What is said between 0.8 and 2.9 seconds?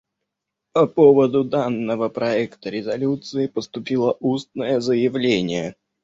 поводу данного проекта